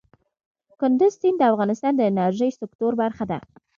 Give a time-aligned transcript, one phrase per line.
[0.79, 3.39] کندز سیند د افغانستان د انرژۍ سکتور برخه ده.